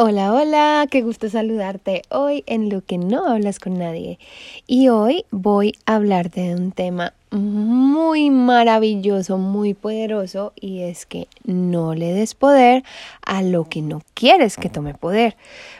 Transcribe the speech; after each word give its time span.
Hola, 0.00 0.32
hola, 0.32 0.86
qué 0.88 1.02
gusto 1.02 1.28
saludarte 1.28 2.02
hoy 2.08 2.44
en 2.46 2.68
lo 2.68 2.84
que 2.84 2.98
no 2.98 3.26
hablas 3.26 3.58
con 3.58 3.78
nadie. 3.78 4.20
Y 4.68 4.90
hoy 4.90 5.24
voy 5.32 5.72
a 5.86 5.96
hablarte 5.96 6.40
de 6.42 6.54
un 6.54 6.70
tema 6.70 7.14
muy 7.30 8.30
maravilloso, 8.30 9.36
muy 9.36 9.74
poderoso 9.74 10.52
y 10.56 10.82
es 10.82 11.04
que 11.04 11.28
no 11.44 11.94
le 11.94 12.12
des 12.12 12.34
poder 12.34 12.84
a 13.24 13.42
lo 13.42 13.64
que 13.64 13.82
no 13.82 14.02
quieres 14.14 14.56
que 14.56 14.70
tome 14.70 14.94
poder. 14.94 15.36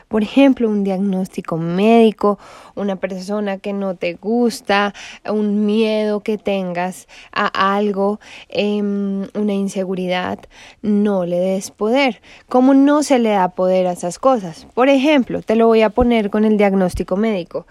Por 0.07 0.23
ejemplo, 0.23 0.69
un 0.69 0.83
diagnóstico 0.83 1.57
médico, 1.57 2.37
una 2.75 2.97
persona 2.97 3.57
que 3.57 3.73
no 3.73 3.95
te 3.95 4.13
gusta, 4.13 4.93
un 5.27 5.65
miedo 5.65 6.19
que 6.21 6.37
tengas 6.37 7.07
a 7.31 7.75
algo, 7.75 8.19
em, 8.49 9.27
una 9.33 9.53
inseguridad, 9.53 10.39
no 10.81 11.25
le 11.25 11.39
des 11.39 11.71
poder. 11.71 12.21
¿Cómo 12.47 12.73
no 12.73 13.03
se 13.03 13.19
le 13.19 13.29
da 13.29 13.49
poder 13.49 13.87
a 13.87 13.93
esas 13.93 14.19
cosas? 14.19 14.67
Por 14.73 14.89
ejemplo, 14.89 15.41
te 15.41 15.55
lo 15.55 15.67
voy 15.67 15.81
a 15.81 15.89
poner 15.89 16.29
con 16.29 16.45
el 16.45 16.57
diagnóstico 16.57 17.15
médico. 17.17 17.65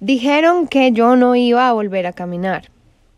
Dijeron 0.00 0.66
que 0.66 0.92
yo 0.92 1.16
no 1.16 1.34
iba 1.34 1.68
a 1.68 1.72
volver 1.72 2.06
a 2.06 2.12
caminar. 2.12 2.70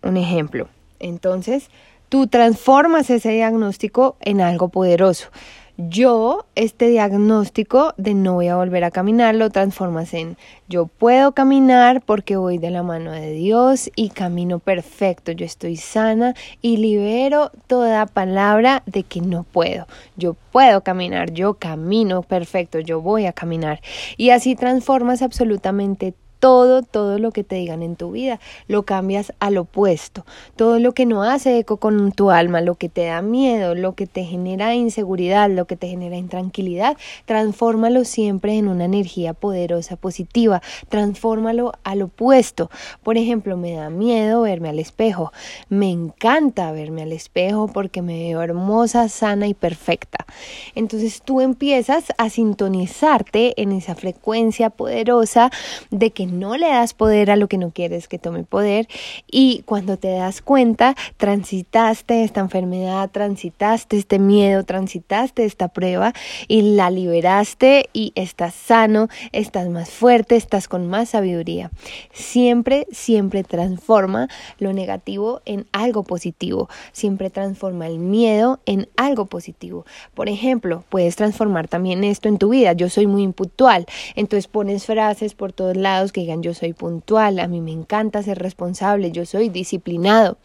Un 0.03 0.17
ejemplo. 0.17 0.69
Entonces, 0.99 1.71
tú 2.09 2.27
transformas 2.27 3.11
ese 3.11 3.31
diagnóstico 3.31 4.17
en 4.21 4.41
algo 4.41 4.69
poderoso 4.69 5.29
yo 5.77 6.45
este 6.55 6.89
diagnóstico 6.89 7.95
de 7.97 8.15
no 8.15 8.35
voy 8.35 8.49
a 8.49 8.57
volver 8.57 8.85
a 8.85 8.91
caminar 8.91 9.35
lo 9.35 9.49
transformas 9.51 10.13
en 10.13 10.37
yo 10.69 10.87
puedo 10.87 11.33
caminar 11.33 12.03
porque 12.03 12.37
voy 12.37 12.59
de 12.59 12.71
la 12.71 12.83
mano 12.83 13.13
de 13.13 13.33
Dios 13.33 13.91
y 13.97 14.11
camino 14.11 14.59
perfecto, 14.59 15.33
yo 15.33 15.45
estoy 15.45 15.77
sana 15.77 16.35
y 16.61 16.77
libero 16.77 17.51
toda 17.67 18.07
palabra 18.07 18.83
de 18.87 19.03
que 19.03 19.21
no 19.21 19.45
puedo. 19.45 19.87
Yo 20.17 20.35
puedo 20.51 20.83
caminar, 20.83 21.33
yo 21.33 21.55
camino 21.55 22.23
perfecto, 22.23 22.81
yo 22.81 23.03
voy 23.03 23.27
a 23.27 23.33
caminar. 23.33 23.81
Y 24.17 24.31
así 24.31 24.55
transformas 24.57 25.21
absolutamente 25.21 26.15
todo, 26.43 26.83
todo 26.83 27.21
lo 27.21 27.31
que 27.31 27.45
te 27.45 27.55
digan 27.55 27.85
en 27.85 27.95
tu 27.95 28.11
vida, 28.11 28.41
lo 28.67 28.83
cambias 28.83 29.33
al 29.39 29.59
opuesto. 29.59 30.27
Todo 30.57 30.81
lo 30.81 30.91
que 30.91 31.07
no 31.07 31.23
hace 31.23 31.57
eco 31.57 31.77
con 31.77 32.11
tu 32.11 32.33
alma, 32.33 32.61
lo 32.61 32.75
que 32.75 32.89
te 32.89 33.05
da 33.05 33.23
miedo, 33.23 33.77
lo 33.77 33.95
que 33.95 34.09
te 34.09 34.25
genera 34.25 34.75
inseguridad, 34.75 35.49
lo 35.49 35.67
que 35.67 35.77
te 35.77 35.87
genera 35.87 36.17
intranquilidad, 36.17 36.97
transfórmalo 37.27 38.05
siempre 38.05 38.59
en 38.59 38.67
una 38.67 38.87
energía 38.87 39.35
poderosa, 39.35 39.95
positiva. 39.95 40.63
Transfórmalo 40.89 41.75
al 41.85 42.03
opuesto. 42.03 42.73
Por 43.05 43.19
ejemplo, 43.19 43.57
me 43.57 43.75
da 43.75 43.89
miedo 43.89 44.43
verme 44.43 44.71
al 44.71 44.81
espejo. 44.81 45.33
Me 45.69 45.93
encanta 45.93 46.73
verme 46.73 47.03
al 47.03 47.13
espejo 47.13 47.69
porque 47.69 48.03
me 48.03 48.19
veo 48.19 48.43
hermosa, 48.43 49.09
sana 49.09 49.47
y 49.47 49.55
perfecta. 49.55 50.27
Entonces 50.75 51.23
tú 51.23 51.41
empiezas 51.41 52.13
a 52.19 52.31
sintonizarte 52.31 53.63
en 53.63 53.71
esa 53.71 53.95
frecuencia 53.95 54.71
poderosa 54.71 55.53
de 55.93 56.11
que 56.11 56.32
no 56.33 56.57
le 56.57 56.69
das 56.69 56.95
poder 56.95 57.31
a 57.31 57.37
lo 57.37 57.49
que 57.49 57.59
no 57.59 57.71
quieres 57.71 58.09
que 58.09 58.19
tome 58.19 58.45
poder 58.45 58.89
y 59.31 59.63
cuando 59.67 59.97
te 59.97 60.11
das 60.11 60.43
cuenta 60.43 60.95
transitaste 61.17 62.25
esta 62.25 62.41
enfermedad, 62.41 63.11
transitaste 63.11 63.97
este 63.97 64.19
miedo, 64.19 64.65
transitaste 64.65 65.45
esta 65.45 65.69
prueba 65.69 66.13
y 66.49 66.63
la 66.75 66.91
liberaste 66.91 67.89
y 67.93 68.13
estás 68.15 68.55
sano, 68.55 69.09
estás 69.33 69.69
más 69.69 69.91
fuerte, 69.91 70.37
estás 70.37 70.69
con 70.69 70.89
más 70.89 71.11
sabiduría. 71.11 71.71
Siempre, 72.13 72.87
siempre 72.91 73.45
transforma 73.45 74.29
lo 74.59 74.73
negativo 74.73 75.41
en 75.45 75.67
algo 75.73 76.03
positivo, 76.03 76.69
siempre 76.93 77.31
transforma 77.31 77.87
el 77.87 77.99
miedo 77.99 78.61
en 78.67 78.89
algo 78.97 79.27
positivo. 79.27 79.85
Por 80.15 80.29
ejemplo, 80.29 80.85
puedes 80.89 81.17
transformar 81.17 81.69
también 81.69 82.05
esto 82.05 82.29
en 82.29 82.39
tu 82.39 82.51
vida. 82.51 82.73
Yo 82.73 82.89
soy 82.89 83.07
muy 83.07 83.23
impuntual, 83.23 83.87
entonces 84.15 84.49
pones 84.49 84.87
frases 84.87 85.35
por 85.35 85.53
todos 85.53 85.77
lados 85.77 86.13
que 86.13 86.22
digan 86.23 86.43
yo 86.43 86.55
soy 86.55 86.73
puntual, 86.73 87.39
a 87.39 87.49
mí 87.49 87.61
me 87.61 87.73
encanta 87.73 88.23
ser 88.23 88.39
responsable, 88.39 89.13
yo 89.13 89.27
soy 89.27 89.49
disciplinado. 89.49 90.39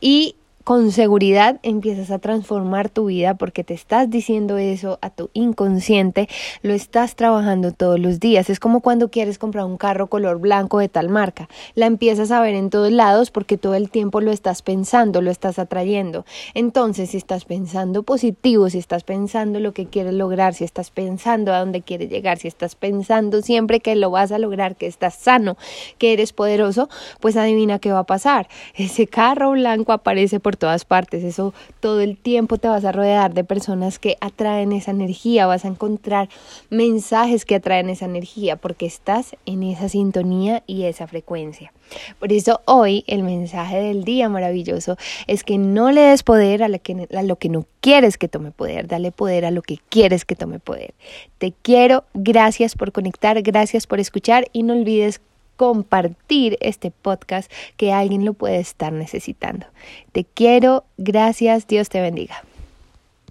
Y 0.00 0.36
con 0.64 0.92
seguridad 0.92 1.58
empiezas 1.62 2.10
a 2.10 2.18
transformar 2.18 2.88
tu 2.88 3.06
vida 3.06 3.34
porque 3.34 3.64
te 3.64 3.74
estás 3.74 4.10
diciendo 4.10 4.58
eso 4.58 4.98
a 5.02 5.10
tu 5.10 5.30
inconsciente, 5.32 6.28
lo 6.62 6.72
estás 6.74 7.16
trabajando 7.16 7.72
todos 7.72 7.98
los 7.98 8.20
días. 8.20 8.50
Es 8.50 8.60
como 8.60 8.80
cuando 8.80 9.10
quieres 9.10 9.38
comprar 9.38 9.64
un 9.64 9.76
carro 9.76 10.06
color 10.06 10.38
blanco 10.38 10.78
de 10.78 10.88
tal 10.88 11.08
marca. 11.08 11.48
La 11.74 11.86
empiezas 11.86 12.30
a 12.30 12.40
ver 12.40 12.54
en 12.54 12.70
todos 12.70 12.92
lados 12.92 13.30
porque 13.30 13.58
todo 13.58 13.74
el 13.74 13.90
tiempo 13.90 14.20
lo 14.20 14.30
estás 14.30 14.62
pensando, 14.62 15.20
lo 15.20 15.30
estás 15.30 15.58
atrayendo. 15.58 16.24
Entonces, 16.54 17.10
si 17.10 17.16
estás 17.16 17.44
pensando 17.44 18.02
positivo, 18.02 18.70
si 18.70 18.78
estás 18.78 19.04
pensando 19.04 19.60
lo 19.60 19.72
que 19.72 19.86
quieres 19.86 20.14
lograr, 20.14 20.54
si 20.54 20.64
estás 20.64 20.90
pensando 20.90 21.52
a 21.52 21.58
dónde 21.58 21.82
quieres 21.82 22.10
llegar, 22.10 22.38
si 22.38 22.48
estás 22.48 22.74
pensando 22.74 23.42
siempre 23.42 23.80
que 23.80 23.96
lo 23.96 24.10
vas 24.10 24.32
a 24.32 24.38
lograr, 24.38 24.76
que 24.76 24.86
estás 24.86 25.14
sano, 25.14 25.56
que 25.98 26.12
eres 26.12 26.32
poderoso, 26.32 26.88
pues 27.20 27.36
adivina 27.36 27.78
qué 27.78 27.92
va 27.92 28.00
a 28.00 28.06
pasar. 28.06 28.48
Ese 28.74 29.06
carro 29.06 29.52
blanco 29.52 29.92
aparece 29.92 30.40
por 30.40 30.51
todas 30.56 30.84
partes. 30.84 31.24
Eso 31.24 31.54
todo 31.80 32.00
el 32.00 32.16
tiempo 32.16 32.58
te 32.58 32.68
vas 32.68 32.84
a 32.84 32.92
rodear 32.92 33.34
de 33.34 33.44
personas 33.44 33.98
que 33.98 34.16
atraen 34.20 34.72
esa 34.72 34.90
energía, 34.90 35.46
vas 35.46 35.64
a 35.64 35.68
encontrar 35.68 36.28
mensajes 36.70 37.44
que 37.44 37.56
atraen 37.56 37.90
esa 37.90 38.06
energía 38.06 38.56
porque 38.56 38.86
estás 38.86 39.36
en 39.46 39.62
esa 39.62 39.88
sintonía 39.88 40.62
y 40.66 40.84
esa 40.84 41.06
frecuencia. 41.06 41.72
Por 42.18 42.32
eso 42.32 42.60
hoy 42.64 43.04
el 43.06 43.22
mensaje 43.22 43.80
del 43.80 44.04
día 44.04 44.28
maravilloso 44.28 44.96
es 45.26 45.44
que 45.44 45.58
no 45.58 45.90
le 45.90 46.00
des 46.00 46.22
poder 46.22 46.62
a 46.62 46.78
que, 46.78 47.08
a 47.14 47.22
lo 47.22 47.36
que 47.36 47.48
no 47.48 47.66
quieres 47.80 48.18
que 48.18 48.28
tome 48.28 48.50
poder, 48.50 48.86
dale 48.86 49.12
poder 49.12 49.44
a 49.44 49.50
lo 49.50 49.62
que 49.62 49.78
quieres 49.88 50.24
que 50.24 50.36
tome 50.36 50.58
poder. 50.58 50.94
Te 51.38 51.52
quiero, 51.62 52.04
gracias 52.14 52.74
por 52.74 52.92
conectar, 52.92 53.40
gracias 53.42 53.86
por 53.86 54.00
escuchar 54.00 54.46
y 54.52 54.62
no 54.62 54.74
olvides 54.74 55.20
compartir 55.56 56.58
este 56.60 56.90
podcast 56.90 57.50
que 57.76 57.92
alguien 57.92 58.24
lo 58.24 58.34
puede 58.34 58.58
estar 58.58 58.92
necesitando. 58.92 59.66
Te 60.12 60.24
quiero, 60.24 60.84
gracias, 60.96 61.66
Dios 61.66 61.88
te 61.88 62.00
bendiga. 62.00 62.42